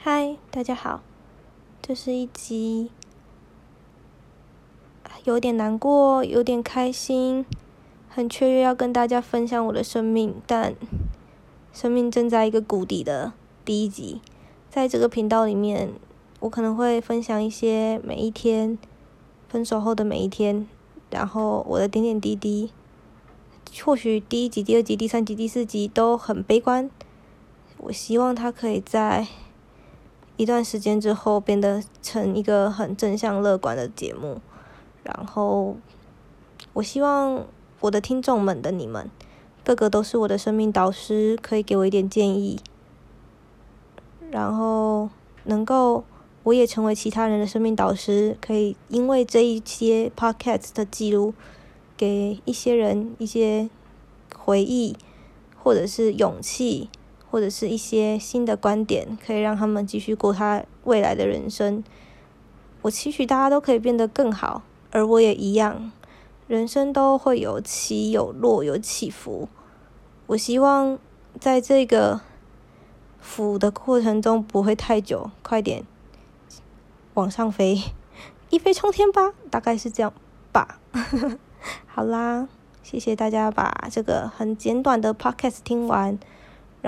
[0.00, 1.02] 嗨，大家好，
[1.82, 2.92] 这是一集
[5.24, 7.44] 有点难过、有点开心、
[8.08, 10.76] 很雀跃要跟大家分享我的生命，但
[11.72, 13.32] 生命正在一个谷底的
[13.64, 14.20] 第一集。
[14.70, 15.92] 在这个频道里面，
[16.38, 18.78] 我可能会分享一些每一天
[19.48, 20.68] 分手后的每一天，
[21.10, 22.70] 然后我的点点滴滴。
[23.84, 26.88] 或许第一集、第二集、第三集、第四集都很悲观，
[27.78, 29.26] 我希望它可以在。
[30.38, 34.40] 一段时间之后，变得成一个很正向乐观的节目。
[35.02, 35.76] 然后，
[36.74, 37.44] 我希望
[37.80, 39.10] 我的听众们的你们，
[39.64, 42.60] 个个都是我的生命导师，可以给我一点建议。
[44.30, 45.10] 然后，
[45.44, 46.04] 能够
[46.44, 51.34] 我也成为其他人的生命导师，可以因为这一些 podcast 的记录，
[51.96, 53.68] 给一些人一些
[54.36, 54.96] 回忆，
[55.60, 56.88] 或者是勇气。
[57.30, 61.84] 或者是一些新的观点，可以让他们继续过他未来的人生。
[62.82, 65.90] 我期许大家都可以变得更好，而我也一样。
[66.46, 69.48] 人生都会有起有落，有起伏。
[70.28, 70.98] 我希望
[71.38, 72.20] 在这个
[73.20, 75.84] 浮的过程中不会太久，快点
[77.14, 77.82] 往上飞，
[78.48, 79.34] 一飞冲天吧！
[79.50, 80.12] 大概是这样
[80.50, 80.80] 吧。
[81.86, 82.48] 好啦，
[82.82, 86.18] 谢谢大家把这个很简短的 podcast 听完。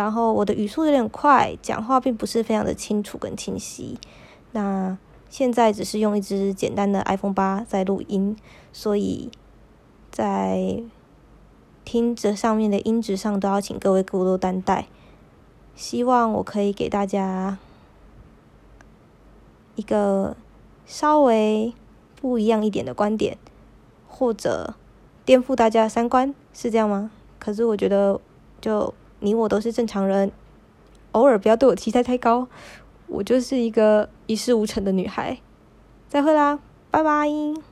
[0.00, 3.98] 然后我的语速有点快，讲话并不是非常的清楚跟清晰。
[4.52, 4.96] 那
[5.28, 8.34] 现在只是用一支简单的 iPhone 八在录音，
[8.72, 9.30] 所以
[10.10, 10.82] 在
[11.84, 14.86] 听着上面的音质上都要请各位多多担待。
[15.76, 17.58] 希望我可以给大家
[19.74, 20.34] 一个
[20.86, 21.74] 稍微
[22.18, 23.36] 不一样一点的观点，
[24.08, 24.72] 或者
[25.26, 27.10] 颠覆大家三观，是这样吗？
[27.38, 28.18] 可是我觉得
[28.62, 28.94] 就。
[29.20, 30.32] 你我都是正常人，
[31.12, 32.48] 偶尔不要对我期待太高。
[33.06, 35.38] 我就是一个一事无成的女孩。
[36.08, 36.58] 再会啦，
[36.90, 37.69] 拜拜。